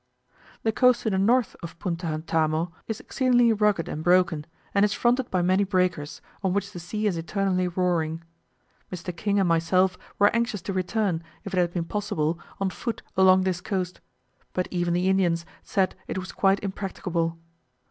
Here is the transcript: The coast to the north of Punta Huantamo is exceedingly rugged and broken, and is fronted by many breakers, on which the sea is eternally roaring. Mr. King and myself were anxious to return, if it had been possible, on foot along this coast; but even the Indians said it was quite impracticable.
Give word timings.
The 0.63 0.71
coast 0.71 1.03
to 1.03 1.11
the 1.11 1.19
north 1.19 1.55
of 1.61 1.77
Punta 1.77 2.07
Huantamo 2.07 2.71
is 2.87 2.99
exceedingly 2.99 3.53
rugged 3.53 3.87
and 3.87 4.03
broken, 4.03 4.47
and 4.73 4.83
is 4.83 4.93
fronted 4.95 5.29
by 5.29 5.43
many 5.43 5.63
breakers, 5.63 6.21
on 6.43 6.53
which 6.53 6.71
the 6.71 6.79
sea 6.79 7.05
is 7.05 7.17
eternally 7.17 7.67
roaring. 7.67 8.23
Mr. 8.91 9.15
King 9.15 9.39
and 9.39 9.47
myself 9.47 9.99
were 10.17 10.35
anxious 10.35 10.63
to 10.63 10.73
return, 10.73 11.21
if 11.43 11.53
it 11.53 11.57
had 11.57 11.71
been 11.73 11.85
possible, 11.85 12.39
on 12.59 12.71
foot 12.71 13.03
along 13.15 13.43
this 13.43 13.61
coast; 13.61 14.01
but 14.53 14.67
even 14.71 14.95
the 14.95 15.07
Indians 15.07 15.45
said 15.61 15.93
it 16.07 16.17
was 16.17 16.31
quite 16.31 16.59
impracticable. 16.61 17.37